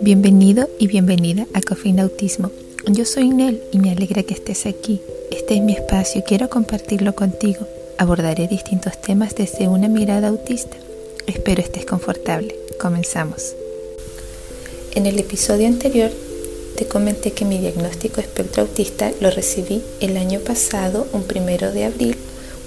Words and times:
Bienvenido 0.00 0.68
y 0.78 0.86
bienvenida 0.86 1.48
a 1.54 1.60
Cafeína 1.60 2.04
Autismo. 2.04 2.52
Yo 2.86 3.04
soy 3.04 3.30
Nel 3.30 3.60
y 3.72 3.78
me 3.78 3.90
alegra 3.90 4.22
que 4.22 4.32
estés 4.32 4.64
aquí. 4.66 5.00
Este 5.32 5.56
es 5.56 5.60
mi 5.60 5.72
espacio 5.72 6.20
y 6.20 6.22
quiero 6.22 6.48
compartirlo 6.48 7.16
contigo. 7.16 7.66
Abordaré 7.98 8.46
distintos 8.46 9.02
temas 9.02 9.34
desde 9.34 9.66
una 9.66 9.88
mirada 9.88 10.28
autista. 10.28 10.76
Espero 11.26 11.60
estés 11.60 11.84
confortable. 11.84 12.54
Comenzamos. 12.80 13.56
En 14.94 15.06
el 15.06 15.18
episodio 15.18 15.66
anterior 15.66 16.12
te 16.76 16.86
comenté 16.86 17.32
que 17.32 17.44
mi 17.44 17.58
diagnóstico 17.58 18.20
espectro 18.20 18.62
autista 18.62 19.10
lo 19.20 19.32
recibí 19.32 19.82
el 19.98 20.16
año 20.16 20.38
pasado, 20.38 21.08
un 21.12 21.24
primero 21.24 21.72
de 21.72 21.86
abril, 21.86 22.16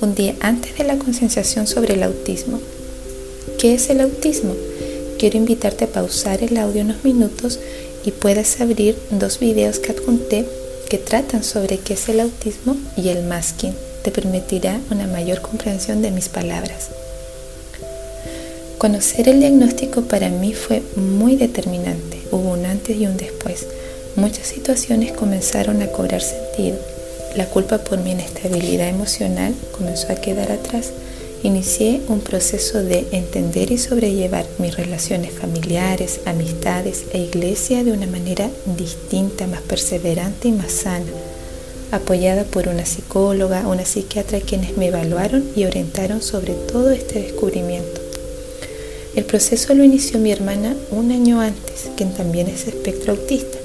un 0.01 0.15
día 0.15 0.35
antes 0.41 0.77
de 0.77 0.83
la 0.83 0.97
concienciación 0.97 1.65
sobre 1.65 1.93
el 1.93 2.03
autismo. 2.03 2.59
¿Qué 3.57 3.73
es 3.75 3.89
el 3.89 4.01
autismo? 4.01 4.53
Quiero 5.21 5.37
invitarte 5.37 5.85
a 5.85 5.87
pausar 5.87 6.41
el 6.41 6.57
audio 6.57 6.81
unos 6.81 7.03
minutos 7.03 7.59
y 8.03 8.09
puedas 8.09 8.59
abrir 8.59 8.97
dos 9.11 9.37
videos 9.37 9.77
que 9.77 9.91
adjunté 9.91 10.47
que 10.89 10.97
tratan 10.97 11.43
sobre 11.43 11.77
qué 11.77 11.93
es 11.93 12.09
el 12.09 12.21
autismo 12.21 12.75
y 12.97 13.09
el 13.09 13.21
masking. 13.25 13.75
Te 14.03 14.09
permitirá 14.09 14.79
una 14.89 15.05
mayor 15.05 15.41
comprensión 15.41 16.01
de 16.01 16.09
mis 16.09 16.27
palabras. 16.27 16.89
Conocer 18.79 19.29
el 19.29 19.41
diagnóstico 19.41 20.01
para 20.01 20.29
mí 20.29 20.53
fue 20.55 20.81
muy 20.95 21.35
determinante. 21.35 22.17
Hubo 22.31 22.53
un 22.53 22.65
antes 22.65 22.97
y 22.97 23.05
un 23.05 23.15
después. 23.15 23.67
Muchas 24.15 24.47
situaciones 24.47 25.11
comenzaron 25.11 25.83
a 25.83 25.87
cobrar 25.91 26.23
sentido. 26.23 26.79
La 27.35 27.45
culpa 27.45 27.77
por 27.77 27.99
mi 27.99 28.13
inestabilidad 28.13 28.87
emocional 28.87 29.53
comenzó 29.71 30.11
a 30.11 30.15
quedar 30.15 30.51
atrás 30.51 30.89
inicié 31.43 32.01
un 32.07 32.19
proceso 32.19 32.83
de 32.83 33.07
entender 33.11 33.71
y 33.71 33.77
sobrellevar 33.77 34.45
mis 34.59 34.75
relaciones 34.75 35.31
familiares, 35.31 36.19
amistades 36.25 37.05
e 37.13 37.19
iglesia 37.19 37.83
de 37.83 37.91
una 37.91 38.05
manera 38.05 38.49
distinta, 38.77 39.47
más 39.47 39.61
perseverante 39.61 40.49
y 40.49 40.51
más 40.51 40.71
sana, 40.71 41.11
apoyada 41.91 42.43
por 42.43 42.67
una 42.67 42.85
psicóloga, 42.85 43.67
una 43.67 43.85
psiquiatra 43.85 44.39
quienes 44.39 44.77
me 44.77 44.87
evaluaron 44.87 45.43
y 45.55 45.65
orientaron 45.65 46.21
sobre 46.21 46.53
todo 46.53 46.91
este 46.91 47.21
descubrimiento. 47.21 48.01
El 49.15 49.25
proceso 49.25 49.73
lo 49.73 49.83
inició 49.83 50.19
mi 50.19 50.31
hermana 50.31 50.75
un 50.91 51.11
año 51.11 51.41
antes, 51.41 51.89
quien 51.97 52.13
también 52.13 52.47
es 52.47 52.67
espectro 52.67 53.13
autista. 53.13 53.57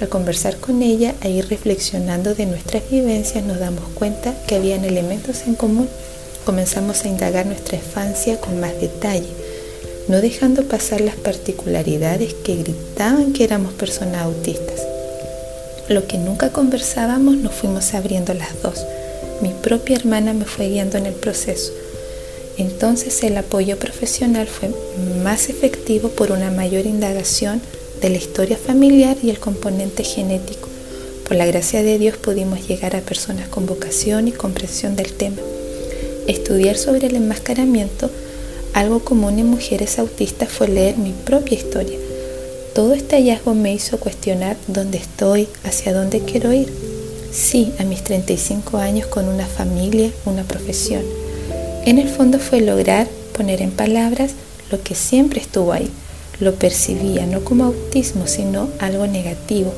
Al 0.00 0.08
conversar 0.08 0.56
con 0.56 0.82
ella 0.82 1.14
e 1.20 1.30
ir 1.30 1.48
reflexionando 1.48 2.34
de 2.34 2.46
nuestras 2.46 2.88
vivencias 2.90 3.44
nos 3.44 3.58
damos 3.58 3.84
cuenta 3.94 4.34
que 4.46 4.54
habían 4.54 4.84
elementos 4.84 5.42
en 5.46 5.54
común 5.56 5.88
comenzamos 6.44 7.04
a 7.04 7.08
indagar 7.08 7.46
nuestra 7.46 7.76
infancia 7.76 8.38
con 8.40 8.60
más 8.60 8.78
detalle, 8.80 9.28
no 10.08 10.20
dejando 10.20 10.64
pasar 10.64 11.00
las 11.00 11.16
particularidades 11.16 12.34
que 12.34 12.56
gritaban 12.56 13.32
que 13.32 13.44
éramos 13.44 13.72
personas 13.72 14.22
autistas. 14.22 14.82
Lo 15.88 16.06
que 16.06 16.18
nunca 16.18 16.50
conversábamos 16.50 17.36
nos 17.36 17.54
fuimos 17.54 17.94
abriendo 17.94 18.34
las 18.34 18.62
dos. 18.62 18.84
Mi 19.40 19.50
propia 19.50 19.96
hermana 19.96 20.32
me 20.32 20.44
fue 20.44 20.68
guiando 20.68 20.98
en 20.98 21.06
el 21.06 21.14
proceso. 21.14 21.72
Entonces 22.56 23.22
el 23.22 23.36
apoyo 23.36 23.78
profesional 23.78 24.46
fue 24.46 24.70
más 25.22 25.48
efectivo 25.48 26.10
por 26.10 26.30
una 26.30 26.50
mayor 26.50 26.86
indagación 26.86 27.60
de 28.00 28.10
la 28.10 28.18
historia 28.18 28.56
familiar 28.56 29.16
y 29.22 29.30
el 29.30 29.40
componente 29.40 30.04
genético. 30.04 30.68
Por 31.26 31.36
la 31.36 31.46
gracia 31.46 31.82
de 31.82 31.98
Dios 31.98 32.18
pudimos 32.18 32.68
llegar 32.68 32.94
a 32.94 33.00
personas 33.00 33.48
con 33.48 33.66
vocación 33.66 34.28
y 34.28 34.32
comprensión 34.32 34.94
del 34.94 35.12
tema 35.14 35.38
estudiar 36.26 36.76
sobre 36.76 37.06
el 37.06 37.16
enmascaramiento, 37.16 38.10
algo 38.72 39.00
común 39.00 39.38
en 39.38 39.46
mujeres 39.46 39.98
autistas 39.98 40.48
fue 40.48 40.68
leer 40.68 40.96
mi 40.96 41.12
propia 41.12 41.56
historia. 41.56 41.98
Todo 42.74 42.94
este 42.94 43.16
hallazgo 43.16 43.54
me 43.54 43.72
hizo 43.72 44.00
cuestionar 44.00 44.56
dónde 44.66 44.98
estoy, 44.98 45.48
hacia 45.62 45.92
dónde 45.92 46.20
quiero 46.20 46.52
ir. 46.52 46.72
Sí, 47.30 47.72
a 47.78 47.84
mis 47.84 48.02
35 48.02 48.78
años 48.78 49.06
con 49.06 49.28
una 49.28 49.46
familia, 49.46 50.10
una 50.24 50.42
profesión. 50.42 51.02
En 51.84 51.98
el 51.98 52.08
fondo 52.08 52.38
fue 52.38 52.60
lograr 52.60 53.06
poner 53.36 53.60
en 53.62 53.70
palabras 53.70 54.32
lo 54.70 54.82
que 54.82 54.94
siempre 54.94 55.40
estuvo 55.40 55.72
ahí. 55.72 55.90
Lo 56.40 56.54
percibía 56.54 57.26
no 57.26 57.44
como 57.44 57.64
autismo, 57.64 58.26
sino 58.26 58.68
algo 58.80 59.06
negativo. 59.06 59.72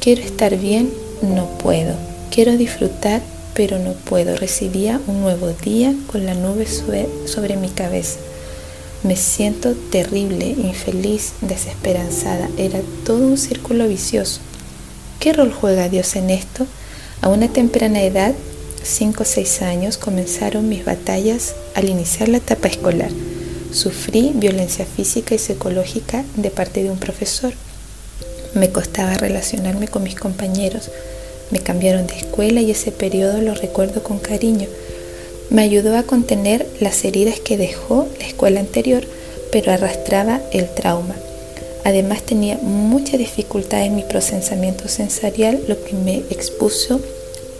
Quiero 0.00 0.22
estar 0.22 0.56
bien, 0.56 0.92
no 1.22 1.46
puedo. 1.58 1.94
Quiero 2.30 2.56
disfrutar, 2.56 3.22
pero 3.54 3.78
no 3.78 3.92
puedo. 3.92 4.36
Recibía 4.36 5.00
un 5.06 5.20
nuevo 5.20 5.48
día 5.48 5.94
con 6.10 6.26
la 6.26 6.34
nube 6.34 6.66
sobre 7.26 7.56
mi 7.56 7.68
cabeza. 7.68 8.18
Me 9.02 9.16
siento 9.16 9.74
terrible, 9.90 10.46
infeliz, 10.46 11.32
desesperanzada. 11.40 12.48
Era 12.56 12.80
todo 13.04 13.26
un 13.26 13.38
círculo 13.38 13.88
vicioso. 13.88 14.40
¿Qué 15.18 15.32
rol 15.32 15.52
juega 15.52 15.88
Dios 15.88 16.14
en 16.16 16.30
esto? 16.30 16.66
A 17.20 17.28
una 17.28 17.48
temprana 17.48 18.02
edad, 18.02 18.34
5 18.82 19.22
o 19.22 19.26
6 19.26 19.62
años, 19.62 19.98
comenzaron 19.98 20.68
mis 20.68 20.84
batallas 20.84 21.54
al 21.74 21.88
iniciar 21.88 22.28
la 22.28 22.38
etapa 22.38 22.68
escolar. 22.68 23.10
Sufrí 23.72 24.32
violencia 24.34 24.84
física 24.84 25.34
y 25.34 25.38
psicológica 25.38 26.24
de 26.36 26.50
parte 26.50 26.82
de 26.82 26.90
un 26.90 26.98
profesor. 26.98 27.54
Me 28.54 28.70
costaba 28.70 29.14
relacionarme 29.14 29.88
con 29.88 30.02
mis 30.02 30.14
compañeros 30.14 30.90
me 31.52 31.60
cambiaron 31.60 32.06
de 32.08 32.16
escuela 32.16 32.60
y 32.60 32.72
ese 32.72 32.90
periodo 32.90 33.40
lo 33.40 33.54
recuerdo 33.54 34.02
con 34.02 34.18
cariño. 34.18 34.66
Me 35.50 35.62
ayudó 35.62 35.96
a 35.96 36.02
contener 36.02 36.66
las 36.80 37.04
heridas 37.04 37.38
que 37.38 37.56
dejó 37.56 38.08
la 38.18 38.26
escuela 38.26 38.58
anterior, 38.58 39.04
pero 39.52 39.70
arrastraba 39.70 40.40
el 40.50 40.68
trauma. 40.74 41.14
Además 41.84 42.22
tenía 42.22 42.56
mucha 42.58 43.16
dificultad 43.16 43.84
en 43.84 43.96
mi 43.96 44.02
procesamiento 44.02 44.88
sensorial, 44.88 45.60
lo 45.68 45.82
que 45.84 45.94
me 45.94 46.18
expuso 46.30 47.00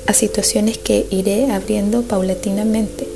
a 0.07 0.13
situaciones 0.13 0.79
que 0.79 1.07
iré 1.11 1.51
abriendo 1.51 2.03
paulatinamente 2.03 3.07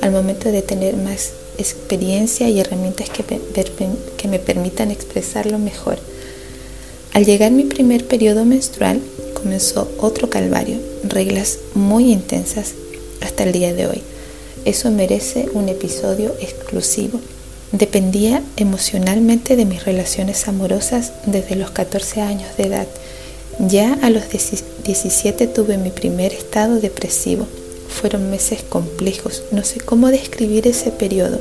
al 0.00 0.12
momento 0.12 0.50
de 0.52 0.62
tener 0.62 0.96
más 0.96 1.32
experiencia 1.58 2.48
y 2.48 2.60
herramientas 2.60 3.08
que 3.10 4.28
me, 4.28 4.38
permitan 4.38 4.90
expresarlo 4.90 5.58
mejor. 5.58 5.98
Al 7.12 7.24
llegar 7.24 7.50
mi 7.50 7.64
primer 7.64 8.06
periodo 8.06 8.44
menstrual, 8.44 9.00
comenzó 9.38 9.90
otro 9.98 10.28
calvario, 10.28 10.78
reglas 11.04 11.58
muy 11.74 12.12
intensas 12.12 12.74
hasta 13.20 13.44
el 13.44 13.52
día 13.52 13.72
de 13.72 13.86
hoy. 13.86 14.02
Eso 14.64 14.90
merece 14.90 15.48
un 15.54 15.68
episodio 15.68 16.34
exclusivo. 16.40 17.20
Dependía 17.72 18.42
emocionalmente 18.56 19.56
de 19.56 19.64
mis 19.64 19.84
relaciones 19.84 20.48
amorosas 20.48 21.12
desde 21.26 21.56
los 21.56 21.70
14 21.70 22.22
años 22.22 22.56
de 22.56 22.64
edad. 22.64 22.86
Ya 23.58 23.98
a 24.02 24.10
los 24.10 24.24
17 24.84 25.46
tuve 25.48 25.78
mi 25.78 25.90
primer 25.90 26.32
estado 26.32 26.80
depresivo. 26.80 27.46
Fueron 27.88 28.30
meses 28.30 28.62
complejos, 28.62 29.42
no 29.50 29.64
sé 29.64 29.80
cómo 29.80 30.08
describir 30.08 30.66
ese 30.66 30.90
periodo. 30.90 31.40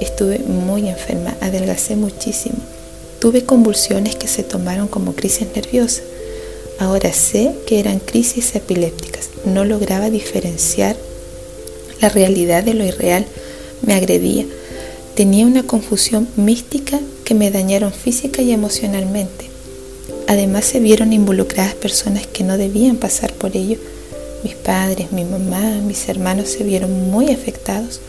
Estuve 0.00 0.38
muy 0.38 0.88
enferma, 0.88 1.36
adelgacé 1.40 1.96
muchísimo. 1.96 2.58
Tuve 3.20 3.44
convulsiones 3.44 4.16
que 4.16 4.28
se 4.28 4.42
tomaron 4.42 4.88
como 4.88 5.14
crisis 5.14 5.48
nerviosa. 5.54 6.02
Ahora 6.80 7.12
sé 7.12 7.54
que 7.66 7.78
eran 7.78 7.98
crisis 7.98 8.54
epilépticas. 8.54 9.28
No 9.44 9.66
lograba 9.66 10.08
diferenciar 10.08 10.96
la 12.00 12.08
realidad 12.08 12.64
de 12.64 12.72
lo 12.72 12.84
irreal. 12.86 13.26
Me 13.82 13.92
agredía. 13.92 14.46
Tenía 15.14 15.44
una 15.44 15.62
confusión 15.62 16.26
mística 16.36 16.98
que 17.26 17.34
me 17.34 17.50
dañaron 17.50 17.92
física 17.92 18.40
y 18.40 18.52
emocionalmente. 18.52 19.50
Además 20.26 20.64
se 20.64 20.80
vieron 20.80 21.12
involucradas 21.12 21.74
personas 21.74 22.26
que 22.26 22.44
no 22.44 22.56
debían 22.56 22.96
pasar 22.96 23.34
por 23.34 23.54
ello. 23.58 23.76
Mis 24.42 24.54
padres, 24.54 25.12
mi 25.12 25.26
mamá, 25.26 25.82
mis 25.86 26.08
hermanos 26.08 26.48
se 26.48 26.64
vieron 26.64 27.10
muy 27.10 27.30
afectados, 27.30 28.00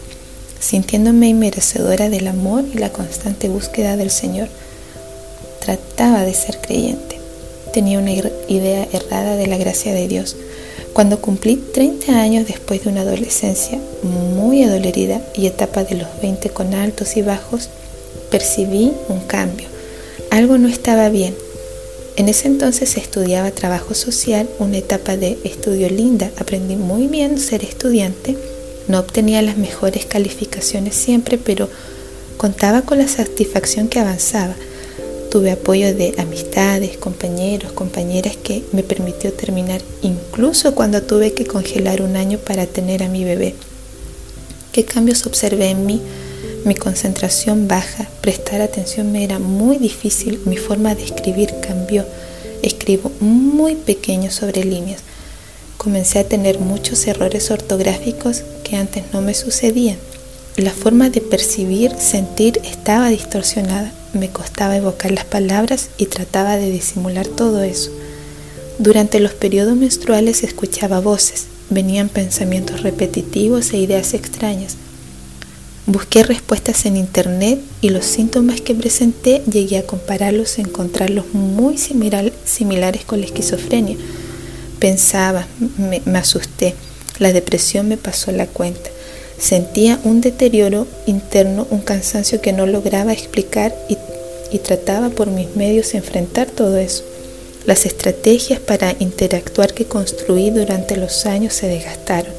sintiéndome 0.62 1.28
inmerecedora 1.28 2.10
del 2.10 2.25
amor 2.25 2.63
y 2.74 2.78
la 2.78 2.90
constante 2.90 3.50
búsqueda 3.50 3.98
del 3.98 4.12
Señor. 4.12 4.48
Trataba 5.60 6.24
de 6.24 6.34
ser 6.34 6.57
creyente 6.62 7.11
tenía 7.71 8.00
una 8.00 8.12
idea 8.12 8.88
errada 8.91 9.35
de 9.35 9.47
la 9.47 9.57
gracia 9.57 9.94
de 9.94 10.07
Dios. 10.07 10.35
Cuando 10.94 11.21
cumplí 11.21 11.56
30 11.56 12.19
años 12.19 12.47
después 12.47 12.83
de 12.83 12.89
una 12.89 13.01
adolescencia 13.01 13.79
muy 14.03 14.63
adolorida 14.63 15.21
y 15.33 15.47
etapa 15.47 15.83
de 15.83 15.95
los 15.95 16.07
20 16.21 16.50
con 16.50 16.73
altos 16.73 17.15
y 17.15 17.21
bajos, 17.21 17.69
percibí 18.29 18.91
un 19.07 19.21
cambio. 19.21 19.68
Algo 20.31 20.57
no 20.57 20.68
estaba 20.68 21.09
bien. 21.09 21.33
En 22.18 22.27
ese 22.27 22.47
entonces 22.47 22.97
estudiaba 22.97 23.51
trabajo 23.51 23.94
social, 23.94 24.50
una 24.59 24.77
etapa 24.77 25.15
de 25.15 25.38
estudio 25.44 25.89
linda. 25.89 26.29
Aprendí 26.38 26.75
muy 26.75 27.07
bien 27.07 27.39
ser 27.39 27.63
estudiante. 27.63 28.35
No 28.88 29.00
obtenía 29.00 29.41
las 29.41 29.57
mejores 29.57 30.06
calificaciones 30.06 30.95
siempre, 30.95 31.38
pero 31.38 31.69
contaba 32.38 32.81
con 32.81 32.97
la 32.97 33.07
satisfacción 33.07 33.88
que 33.88 34.00
avanzaba. 34.00 34.56
Tuve 35.31 35.51
apoyo 35.51 35.95
de 35.95 36.13
amistades, 36.19 36.98
compañeros, 36.98 37.72
compañeras 37.72 38.36
que 38.36 38.63
me 38.74 38.83
permitió 38.83 39.33
terminar 39.33 39.81
incluso 40.04 40.75
cuando 40.75 41.01
tuve 41.01 41.33
que 41.33 41.45
congelar 41.45 42.01
un 42.04 42.18
año 42.18 42.38
para 42.38 42.68
tener 42.68 43.01
a 43.01 43.07
mi 43.07 43.24
bebé. 43.24 43.56
¿Qué 44.72 44.86
cambios 44.86 45.25
observé 45.25 45.69
en 45.69 45.86
mí? 45.86 46.01
mi 46.66 46.75
concentración 46.75 47.68
baja, 47.68 48.07
prestar 48.22 48.62
atención 48.62 49.12
me 49.12 49.24
era 49.24 49.39
muy 49.39 49.78
difícil, 49.78 50.42
mi 50.45 50.57
forma 50.57 50.94
de 50.95 51.04
escribir 51.04 51.54
cambió. 51.60 52.06
Escribo 52.62 53.12
muy 53.19 53.75
pequeño 53.75 54.30
sobre 54.30 54.63
líneas. 54.63 55.01
Comencé 55.78 56.19
a 56.19 56.24
tener 56.24 56.60
muchos 56.60 57.07
errores 57.07 57.50
ortográficos 57.50 58.44
que 58.63 58.75
antes 58.75 59.06
no 59.12 59.22
me 59.22 59.33
sucedían. 59.33 59.98
La 60.57 60.72
forma 60.72 61.10
de 61.10 61.22
percibir, 61.22 61.95
sentir 61.98 62.62
estaba 62.63 63.10
distorsionada. 63.10 63.92
Me 64.13 64.30
costaba 64.30 64.75
evocar 64.75 65.12
las 65.12 65.25
palabras 65.25 65.90
y 65.98 66.06
trataba 66.06 66.58
de 66.58 66.69
disimular 66.69 67.28
todo 67.28 67.63
eso. 67.63 67.92
Durante 68.78 69.19
los 69.19 69.34
periodos 69.34 69.75
menstruales 69.75 70.44
escuchaba 70.44 71.00
voces, 71.00 71.48
venían 71.69 72.10
pensamientos 72.10 72.84
repetitivos 72.84 73.72
e 73.72 73.78
ideas 73.78 74.13
extrañas. 74.13 74.75
Busqué 75.88 76.22
respuestas 76.22 76.86
en 76.86 76.96
internet 76.96 77.60
y 77.81 77.90
los 77.90 78.06
síntomas 78.06 78.62
que 78.62 78.75
presenté 78.75 79.42
llegué 79.52 79.80
a 79.80 79.86
compararlos 79.88 80.60
y 80.60 80.62
encontrarlos 80.62 81.34
muy 81.34 81.78
similares 81.80 83.04
con 83.06 83.19
la 83.19 83.25
esquizofrenia. 83.25 83.98
Pensaba, 84.78 85.48
me, 85.78 86.19
asusté, 86.19 86.75
la 87.18 87.34
depresión 87.34 87.88
me 87.88 87.98
pasó 87.98 88.31
la 88.31 88.46
cuenta. 88.46 88.91
Sentía 89.42 90.00
un 90.04 90.22
deterioro 90.22 90.86
interno, 91.08 91.66
un 91.72 91.82
cansancio 91.82 92.42
que 92.42 92.54
no 92.54 92.68
lograba 92.68 93.12
explicar 93.12 93.76
y, 93.90 93.98
trataba 94.60 95.10
por 95.10 95.28
mis 95.28 95.56
medios 95.56 95.96
enfrentar 95.96 96.48
todo 96.48 96.78
eso. 96.78 97.04
Las 97.66 97.88
estrategias 97.88 98.60
para 98.60 98.96
interactuar 99.00 99.74
que 99.74 99.86
construí 99.86 100.52
durante 100.52 100.96
los 100.96 101.26
años 101.26 101.56
se 101.56 101.68
desgastaron. 101.68 102.32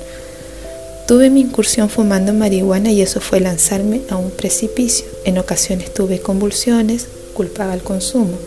Tuve 1.09 1.29
mi 1.29 1.41
incursión 1.41 1.91
fumando 1.91 2.33
marihuana 2.33 2.93
y 2.93 3.03
eso 3.03 3.21
fue 3.21 3.41
lanzarme 3.41 4.03
a 4.09 4.17
un 4.17 4.31
precipicio. 4.31 5.07
En 5.25 5.39
ocasiones 5.39 5.93
tuve 5.93 6.21
convulsiones, 6.21 7.09
culpaba 7.35 7.73
al 7.73 7.83
consumo. 7.83 8.39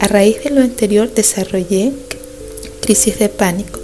A 0.00 0.08
raíz 0.08 0.42
de 0.42 0.50
lo 0.50 0.60
anterior 0.60 1.14
desarrollé 1.14 1.92
crisis 2.80 3.20
de 3.20 3.28
pánico. 3.28 3.81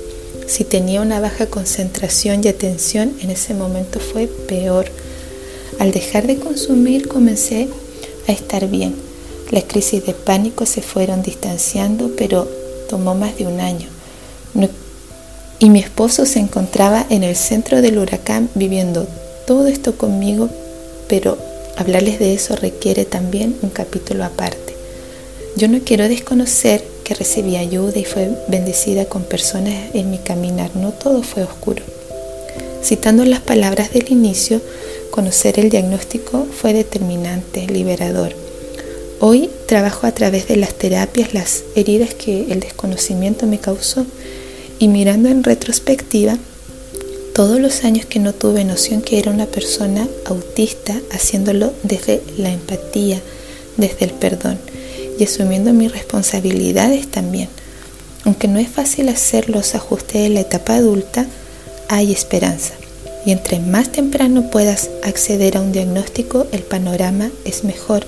Si 0.48 0.64
tenía 0.64 1.00
una 1.00 1.20
baja 1.20 1.46
concentración 1.46 2.42
y 2.42 2.48
atención, 2.48 3.14
en 3.20 3.30
ese 3.30 3.54
momento 3.54 4.00
fue 4.00 4.26
peor. 4.26 4.86
Al 5.78 5.92
dejar 5.92 6.26
de 6.26 6.38
consumir 6.38 7.06
comencé 7.06 7.68
a 8.26 8.32
estar 8.32 8.66
bien. 8.66 8.96
Las 9.50 9.64
crisis 9.64 10.04
de 10.04 10.14
pánico 10.14 10.66
se 10.66 10.82
fueron 10.82 11.22
distanciando, 11.22 12.10
pero 12.16 12.48
tomó 12.88 13.14
más 13.14 13.36
de 13.38 13.46
un 13.46 13.60
año 13.60 13.88
y 15.58 15.70
mi 15.70 15.80
esposo 15.80 16.24
se 16.24 16.38
encontraba 16.38 17.04
en 17.10 17.24
el 17.24 17.36
centro 17.36 17.82
del 17.82 17.98
huracán 17.98 18.48
viviendo 18.54 19.06
todo 19.46 19.66
esto 19.66 19.96
conmigo, 19.96 20.48
pero 21.08 21.38
hablarles 21.76 22.18
de 22.18 22.34
eso 22.34 22.54
requiere 22.54 23.04
también 23.04 23.56
un 23.62 23.70
capítulo 23.70 24.24
aparte. 24.24 24.77
Yo 25.58 25.66
no 25.66 25.80
quiero 25.80 26.08
desconocer 26.08 26.84
que 27.02 27.14
recibí 27.14 27.56
ayuda 27.56 27.98
y 27.98 28.04
fue 28.04 28.30
bendecida 28.46 29.06
con 29.06 29.24
personas 29.24 29.92
en 29.92 30.08
mi 30.08 30.18
caminar, 30.18 30.76
no 30.76 30.92
todo 30.92 31.24
fue 31.24 31.42
oscuro. 31.42 31.82
Citando 32.80 33.24
las 33.24 33.40
palabras 33.40 33.92
del 33.92 34.08
inicio, 34.08 34.60
conocer 35.10 35.58
el 35.58 35.68
diagnóstico 35.68 36.46
fue 36.60 36.74
determinante, 36.74 37.66
liberador. 37.66 38.36
Hoy 39.18 39.50
trabajo 39.66 40.06
a 40.06 40.12
través 40.12 40.46
de 40.46 40.54
las 40.54 40.74
terapias 40.74 41.34
las 41.34 41.64
heridas 41.74 42.14
que 42.14 42.52
el 42.52 42.60
desconocimiento 42.60 43.48
me 43.48 43.58
causó 43.58 44.06
y 44.78 44.86
mirando 44.86 45.28
en 45.28 45.42
retrospectiva, 45.42 46.38
todos 47.34 47.58
los 47.58 47.82
años 47.82 48.06
que 48.06 48.20
no 48.20 48.32
tuve 48.32 48.64
noción 48.64 49.02
que 49.02 49.18
era 49.18 49.32
una 49.32 49.46
persona 49.46 50.06
autista, 50.24 51.00
haciéndolo 51.10 51.72
desde 51.82 52.22
la 52.36 52.52
empatía, 52.52 53.20
desde 53.76 54.04
el 54.04 54.12
perdón 54.12 54.67
y 55.18 55.24
asumiendo 55.24 55.72
mis 55.72 55.92
responsabilidades 55.92 57.10
también. 57.10 57.48
Aunque 58.24 58.48
no 58.48 58.58
es 58.58 58.68
fácil 58.68 59.08
hacer 59.08 59.48
los 59.48 59.74
ajustes 59.74 60.22
de 60.22 60.28
la 60.28 60.40
etapa 60.40 60.76
adulta, 60.76 61.26
hay 61.88 62.12
esperanza. 62.12 62.74
Y 63.24 63.32
entre 63.32 63.60
más 63.60 63.90
temprano 63.90 64.50
puedas 64.50 64.90
acceder 65.02 65.56
a 65.56 65.60
un 65.60 65.72
diagnóstico, 65.72 66.46
el 66.52 66.62
panorama 66.62 67.30
es 67.44 67.64
mejor. 67.64 68.06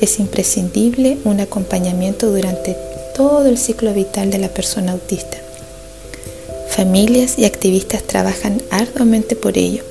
Es 0.00 0.18
imprescindible 0.18 1.18
un 1.24 1.40
acompañamiento 1.40 2.30
durante 2.30 2.76
todo 3.14 3.46
el 3.46 3.58
ciclo 3.58 3.92
vital 3.94 4.30
de 4.30 4.38
la 4.38 4.48
persona 4.48 4.92
autista. 4.92 5.38
Familias 6.68 7.38
y 7.38 7.44
activistas 7.44 8.02
trabajan 8.04 8.62
arduamente 8.70 9.36
por 9.36 9.58
ello. 9.58 9.82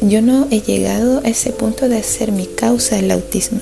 Yo 0.00 0.20
no 0.22 0.48
he 0.50 0.60
llegado 0.60 1.20
a 1.24 1.28
ese 1.28 1.50
punto 1.50 1.88
de 1.88 1.98
hacer 1.98 2.32
mi 2.32 2.46
causa 2.46 2.98
el 2.98 3.10
autismo. 3.10 3.60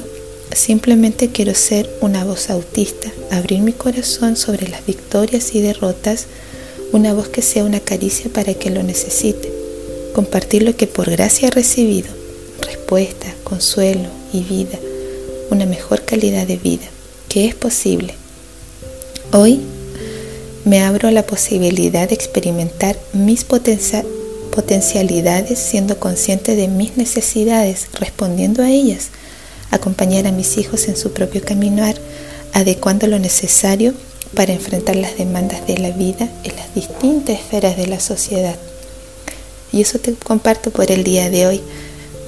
Simplemente 0.54 1.30
quiero 1.30 1.54
ser 1.54 1.90
una 2.00 2.24
voz 2.24 2.48
autista, 2.48 3.10
abrir 3.32 3.60
mi 3.60 3.72
corazón 3.72 4.36
sobre 4.36 4.68
las 4.68 4.86
victorias 4.86 5.52
y 5.54 5.60
derrotas, 5.60 6.26
una 6.92 7.12
voz 7.12 7.28
que 7.28 7.42
sea 7.42 7.64
una 7.64 7.80
caricia 7.80 8.30
para 8.32 8.54
que 8.54 8.70
lo 8.70 8.84
necesite, 8.84 9.52
compartir 10.14 10.62
lo 10.62 10.76
que 10.76 10.86
por 10.86 11.10
gracia 11.10 11.48
he 11.48 11.50
recibido, 11.50 12.08
respuesta, 12.62 13.34
consuelo 13.42 14.08
y 14.32 14.42
vida, 14.42 14.78
una 15.50 15.66
mejor 15.66 16.04
calidad 16.04 16.46
de 16.46 16.56
vida, 16.56 16.86
que 17.28 17.46
es 17.46 17.56
posible. 17.56 18.14
Hoy 19.32 19.58
me 20.64 20.82
abro 20.82 21.08
a 21.08 21.12
la 21.12 21.26
posibilidad 21.26 22.08
de 22.08 22.14
experimentar 22.14 22.96
mis 23.12 23.44
potencialidades 23.44 25.58
siendo 25.58 25.98
consciente 25.98 26.54
de 26.54 26.68
mis 26.68 26.96
necesidades, 26.96 27.88
respondiendo 27.98 28.62
a 28.62 28.70
ellas, 28.70 29.08
acompañar 29.74 30.26
a 30.26 30.32
mis 30.32 30.56
hijos 30.58 30.88
en 30.88 30.96
su 30.96 31.12
propio 31.12 31.42
caminar, 31.44 31.96
adecuando 32.52 33.06
lo 33.06 33.18
necesario 33.18 33.94
para 34.34 34.52
enfrentar 34.52 34.96
las 34.96 35.16
demandas 35.16 35.66
de 35.66 35.78
la 35.78 35.90
vida 35.90 36.28
en 36.44 36.56
las 36.56 36.74
distintas 36.74 37.38
esferas 37.38 37.76
de 37.76 37.86
la 37.86 38.00
sociedad. 38.00 38.56
Y 39.72 39.80
eso 39.80 39.98
te 39.98 40.14
comparto 40.14 40.70
por 40.70 40.90
el 40.90 41.04
día 41.04 41.30
de 41.30 41.46
hoy. 41.46 41.60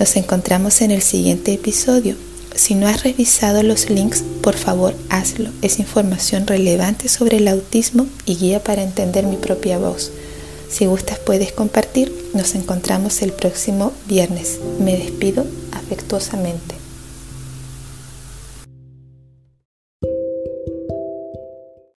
Nos 0.00 0.16
encontramos 0.16 0.80
en 0.80 0.90
el 0.90 1.02
siguiente 1.02 1.52
episodio. 1.52 2.16
Si 2.54 2.74
no 2.74 2.88
has 2.88 3.02
revisado 3.02 3.62
los 3.62 3.90
links, 3.90 4.24
por 4.42 4.56
favor 4.56 4.94
hazlo. 5.10 5.50
Es 5.62 5.78
información 5.78 6.46
relevante 6.46 7.08
sobre 7.08 7.36
el 7.36 7.48
autismo 7.48 8.06
y 8.24 8.36
guía 8.36 8.64
para 8.64 8.82
entender 8.82 9.26
mi 9.26 9.36
propia 9.36 9.78
voz. 9.78 10.10
Si 10.70 10.86
gustas 10.86 11.18
puedes 11.18 11.52
compartir. 11.52 12.12
Nos 12.34 12.54
encontramos 12.54 13.22
el 13.22 13.32
próximo 13.32 13.92
viernes. 14.06 14.58
Me 14.78 14.96
despido 14.96 15.46
afectuosamente. 15.72 16.75